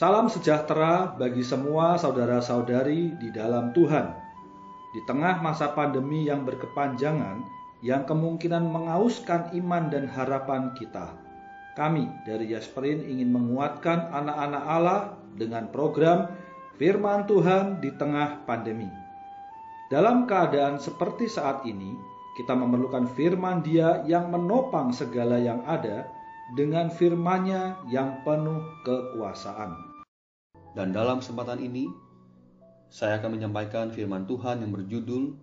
Salam 0.00 0.32
sejahtera 0.32 1.12
bagi 1.12 1.44
semua 1.44 2.00
saudara-saudari 2.00 3.20
di 3.20 3.28
dalam 3.36 3.68
Tuhan. 3.76 4.08
Di 4.96 5.04
tengah 5.04 5.44
masa 5.44 5.76
pandemi 5.76 6.24
yang 6.24 6.48
berkepanjangan, 6.48 7.44
yang 7.84 8.08
kemungkinan 8.08 8.64
mengauskan 8.64 9.52
iman 9.60 9.92
dan 9.92 10.08
harapan 10.08 10.72
kita, 10.72 11.12
kami 11.76 12.08
dari 12.24 12.48
Yasperin 12.48 13.04
ingin 13.12 13.28
menguatkan 13.28 14.08
anak-anak 14.08 14.64
Allah 14.64 15.00
dengan 15.36 15.68
program 15.68 16.32
Firman 16.80 17.28
Tuhan 17.28 17.84
di 17.84 17.92
tengah 18.00 18.48
pandemi. 18.48 18.88
Dalam 19.92 20.24
keadaan 20.24 20.80
seperti 20.80 21.28
saat 21.28 21.60
ini, 21.68 21.92
kita 22.40 22.56
memerlukan 22.56 23.04
firman 23.04 23.60
Dia 23.60 24.00
yang 24.08 24.32
menopang 24.32 24.96
segala 24.96 25.36
yang 25.36 25.60
ada 25.68 26.08
dengan 26.56 26.88
firman-Nya 26.88 27.84
yang 27.92 28.24
penuh 28.24 28.64
kekuasaan. 28.88 29.89
Dan 30.74 30.94
dalam 30.94 31.18
kesempatan 31.18 31.58
ini, 31.58 31.90
saya 32.90 33.18
akan 33.22 33.38
menyampaikan 33.38 33.90
firman 33.94 34.26
Tuhan 34.26 34.62
yang 34.62 34.74
berjudul 34.74 35.34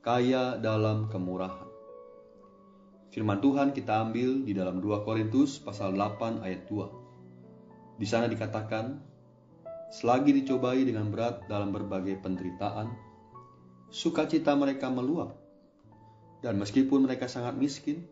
Kaya 0.00 0.56
dalam 0.56 1.12
Kemurahan. 1.12 1.68
Firman 3.08 3.40
Tuhan 3.40 3.72
kita 3.72 4.04
ambil 4.04 4.44
di 4.44 4.52
dalam 4.52 4.84
2 4.84 5.04
Korintus 5.04 5.56
pasal 5.60 5.96
8 5.96 6.44
ayat 6.44 6.68
2. 6.68 7.98
Di 7.98 8.06
sana 8.06 8.30
dikatakan, 8.30 9.00
selagi 9.90 10.30
dicobai 10.36 10.84
dengan 10.86 11.10
berat 11.10 11.48
dalam 11.50 11.74
berbagai 11.74 12.20
penderitaan, 12.20 12.92
sukacita 13.90 14.54
mereka 14.54 14.86
meluap. 14.92 15.34
Dan 16.38 16.62
meskipun 16.62 17.02
mereka 17.08 17.26
sangat 17.26 17.58
miskin, 17.58 18.06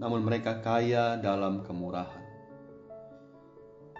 namun 0.00 0.24
mereka 0.24 0.64
kaya 0.64 1.20
dalam 1.20 1.60
kemurahan. 1.60 2.23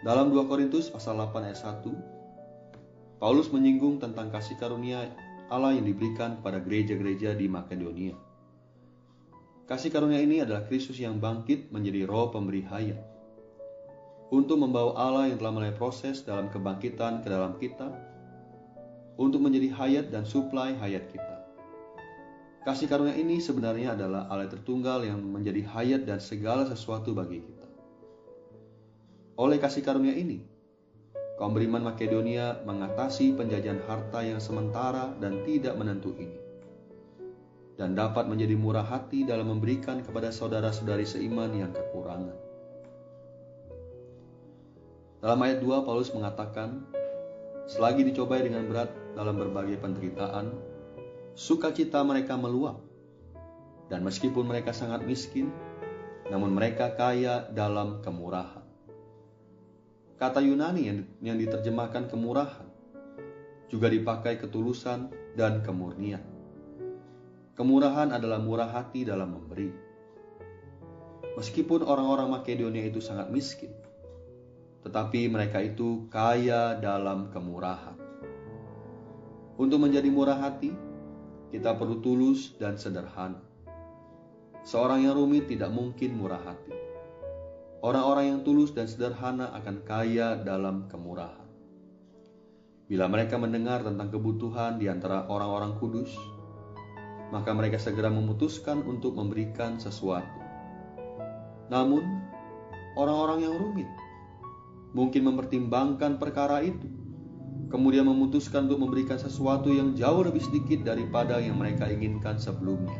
Dalam 0.04 0.36
2 0.36 0.52
Korintus 0.52 0.92
pasal 0.92 1.16
8 1.16 1.48
ayat 1.48 1.64
1, 1.64 3.16
Paulus 3.16 3.48
menyinggung 3.48 4.04
tentang 4.04 4.28
kasih 4.28 4.60
karunia 4.60 5.08
Allah 5.48 5.72
yang 5.72 5.88
diberikan 5.88 6.36
kepada 6.36 6.60
gereja-gereja 6.60 7.32
di 7.32 7.48
Makedonia. 7.48 8.12
Kasih 9.64 9.88
karunia 9.88 10.20
ini 10.20 10.44
adalah 10.44 10.68
Kristus 10.68 11.00
yang 11.00 11.24
bangkit 11.24 11.72
menjadi 11.72 12.04
roh 12.04 12.28
pemberi 12.28 12.60
hayat. 12.68 13.00
Untuk 14.28 14.60
membawa 14.60 14.92
Allah 14.92 15.32
yang 15.32 15.40
telah 15.40 15.56
mulai 15.56 15.72
proses 15.72 16.20
dalam 16.20 16.52
kebangkitan 16.52 17.24
ke 17.24 17.32
dalam 17.32 17.56
kita, 17.56 17.88
untuk 19.16 19.40
menjadi 19.40 19.72
hayat 19.72 20.12
dan 20.12 20.28
suplai 20.28 20.76
hayat 20.84 21.08
kita. 21.08 21.48
Kasih 22.68 22.92
karunia 22.92 23.16
ini 23.16 23.40
sebenarnya 23.40 23.96
adalah 23.96 24.28
Allah 24.28 24.52
tertunggal 24.52 25.00
yang 25.08 25.16
menjadi 25.24 25.64
hayat 25.64 26.04
dan 26.04 26.20
segala 26.20 26.68
sesuatu 26.68 27.16
bagi 27.16 27.40
kita. 27.40 27.63
Oleh 29.34 29.58
kasih 29.58 29.82
karunia 29.82 30.14
ini, 30.14 30.46
kaum 31.34 31.50
beriman 31.50 31.82
Makedonia 31.82 32.62
mengatasi 32.62 33.34
penjajahan 33.34 33.82
harta 33.82 34.22
yang 34.22 34.38
sementara 34.38 35.10
dan 35.18 35.42
tidak 35.42 35.74
menentu 35.74 36.14
ini. 36.14 36.38
Dan 37.74 37.98
dapat 37.98 38.30
menjadi 38.30 38.54
murah 38.54 38.86
hati 38.86 39.26
dalam 39.26 39.50
memberikan 39.50 40.06
kepada 40.06 40.30
saudara-saudari 40.30 41.02
seiman 41.02 41.50
yang 41.50 41.74
kekurangan. 41.74 42.38
Dalam 45.18 45.40
ayat 45.42 45.58
2 45.58 45.82
Paulus 45.82 46.14
mengatakan, 46.14 46.86
selagi 47.66 48.06
dicobai 48.06 48.46
dengan 48.46 48.70
berat 48.70 48.94
dalam 49.18 49.34
berbagai 49.34 49.82
penderitaan, 49.82 50.54
sukacita 51.34 52.06
mereka 52.06 52.38
meluap. 52.38 52.78
Dan 53.90 54.06
meskipun 54.06 54.46
mereka 54.46 54.70
sangat 54.70 55.02
miskin, 55.02 55.50
namun 56.30 56.54
mereka 56.54 56.94
kaya 56.94 57.50
dalam 57.50 57.98
kemurahan. 57.98 58.63
Kata 60.14 60.38
Yunani 60.38 60.82
yang, 60.86 60.98
yang 61.18 61.36
diterjemahkan 61.42 62.06
kemurahan 62.06 62.70
juga 63.66 63.90
dipakai 63.90 64.38
ketulusan 64.38 65.10
dan 65.34 65.58
kemurnian. 65.66 66.22
Kemurahan 67.58 68.14
adalah 68.14 68.38
murah 68.38 68.70
hati 68.70 69.02
dalam 69.02 69.34
memberi. 69.34 69.74
Meskipun 71.34 71.82
orang-orang 71.82 72.30
Makedonia 72.30 72.86
itu 72.86 73.02
sangat 73.02 73.34
miskin, 73.34 73.74
tetapi 74.86 75.26
mereka 75.26 75.58
itu 75.58 76.06
kaya 76.06 76.78
dalam 76.78 77.34
kemurahan. 77.34 77.98
Untuk 79.58 79.82
menjadi 79.82 80.06
murah 80.14 80.38
hati, 80.38 80.70
kita 81.50 81.74
perlu 81.74 81.98
tulus 81.98 82.54
dan 82.58 82.78
sederhana. 82.78 83.42
Seorang 84.62 85.02
yang 85.02 85.18
rumit 85.18 85.50
tidak 85.50 85.74
mungkin 85.74 86.14
murah 86.14 86.42
hati. 86.42 86.83
Orang-orang 87.84 88.24
yang 88.32 88.40
tulus 88.48 88.72
dan 88.72 88.88
sederhana 88.88 89.52
akan 89.60 89.84
kaya 89.84 90.40
dalam 90.40 90.88
kemurahan. 90.88 91.44
Bila 92.88 93.12
mereka 93.12 93.36
mendengar 93.36 93.84
tentang 93.84 94.08
kebutuhan 94.08 94.80
di 94.80 94.88
antara 94.88 95.28
orang-orang 95.28 95.76
kudus, 95.76 96.08
maka 97.28 97.52
mereka 97.52 97.76
segera 97.76 98.08
memutuskan 98.08 98.80
untuk 98.88 99.12
memberikan 99.12 99.76
sesuatu. 99.76 100.40
Namun, 101.68 102.00
orang-orang 102.96 103.44
yang 103.44 103.52
rumit 103.60 103.90
mungkin 104.96 105.28
mempertimbangkan 105.28 106.16
perkara 106.16 106.64
itu, 106.64 106.88
kemudian 107.68 108.08
memutuskan 108.08 108.64
untuk 108.64 108.80
memberikan 108.80 109.20
sesuatu 109.20 109.68
yang 109.68 109.92
jauh 109.92 110.24
lebih 110.24 110.40
sedikit 110.40 110.88
daripada 110.88 111.36
yang 111.36 111.60
mereka 111.60 111.84
inginkan 111.92 112.40
sebelumnya. 112.40 112.96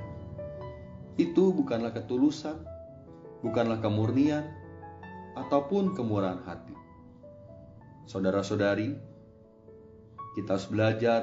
Itu 1.17 1.57
bukanlah 1.57 1.97
ketulusan, 1.97 2.61
bukanlah 3.41 3.81
kemurnian, 3.81 4.64
ataupun 5.35 5.93
kemurahan 5.99 6.43
hati. 6.47 6.75
Saudara-saudari, 8.07 8.95
kita 10.39 10.59
harus 10.59 10.69
belajar 10.71 11.23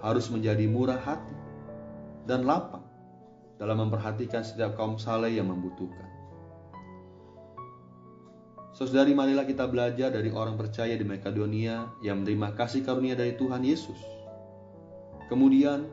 harus 0.00 0.32
menjadi 0.32 0.64
murah 0.64 0.96
hati 0.96 1.36
dan 2.24 2.48
lapang 2.48 2.84
dalam 3.60 3.84
memperhatikan 3.84 4.40
setiap 4.40 4.72
kaum 4.74 4.96
saleh 4.96 5.36
yang 5.36 5.52
membutuhkan. 5.52 6.08
Saudari, 8.72 9.12
marilah 9.12 9.44
kita 9.44 9.68
belajar 9.68 10.08
dari 10.08 10.32
orang 10.32 10.56
percaya 10.56 10.96
di 10.96 11.04
Makedonia 11.04 11.92
yang 12.00 12.24
menerima 12.24 12.56
kasih 12.56 12.80
karunia 12.80 13.12
dari 13.12 13.36
Tuhan 13.36 13.60
Yesus. 13.60 14.00
Kemudian, 15.28 15.84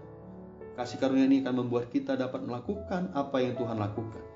kasih 0.79 0.95
karunia 0.95 1.27
ini 1.27 1.43
akan 1.43 1.67
membuat 1.67 1.91
kita 1.91 2.15
dapat 2.15 2.47
melakukan 2.47 3.11
apa 3.11 3.43
yang 3.43 3.59
Tuhan 3.59 3.75
lakukan 3.75 4.26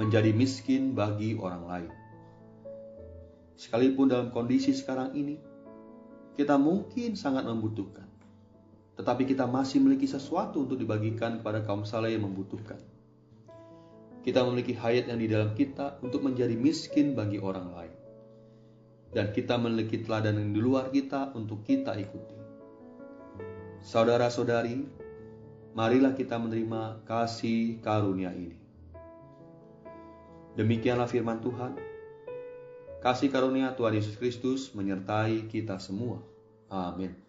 menjadi 0.00 0.32
miskin 0.32 0.96
bagi 0.96 1.36
orang 1.36 1.64
lain. 1.68 1.92
Sekalipun 3.60 4.08
dalam 4.08 4.32
kondisi 4.32 4.72
sekarang 4.72 5.12
ini, 5.12 5.36
kita 6.32 6.56
mungkin 6.56 7.12
sangat 7.12 7.44
membutuhkan, 7.44 8.08
tetapi 8.96 9.28
kita 9.28 9.44
masih 9.44 9.84
memiliki 9.84 10.08
sesuatu 10.08 10.64
untuk 10.64 10.80
dibagikan 10.80 11.40
kepada 11.40 11.60
kaum 11.60 11.84
saleh 11.84 12.16
yang 12.16 12.24
membutuhkan. 12.24 12.80
Kita 14.22 14.46
memiliki 14.46 14.72
hayat 14.78 15.10
yang 15.10 15.18
di 15.18 15.28
dalam 15.28 15.52
kita 15.52 15.98
untuk 16.00 16.22
menjadi 16.22 16.54
miskin 16.54 17.18
bagi 17.18 17.42
orang 17.42 17.68
lain. 17.74 17.96
Dan 19.12 19.28
kita 19.34 19.60
memiliki 19.60 20.00
teladan 20.00 20.40
yang 20.40 20.56
di 20.56 20.60
luar 20.62 20.88
kita 20.88 21.36
untuk 21.36 21.66
kita 21.66 21.98
ikuti. 22.00 22.38
Saudara-saudari, 23.82 24.88
marilah 25.74 26.14
kita 26.14 26.38
menerima 26.38 27.02
kasih 27.04 27.82
karunia 27.82 28.30
ini. 28.32 28.61
Demikianlah 30.52 31.08
firman 31.08 31.40
Tuhan. 31.40 31.78
Kasih 33.00 33.32
karunia 33.32 33.72
Tuhan 33.72 33.96
Yesus 33.96 34.14
Kristus 34.20 34.76
menyertai 34.76 35.48
kita 35.48 35.80
semua. 35.80 36.20
Amin. 36.68 37.21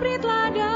pri 0.00 0.16
teladan 0.16 0.69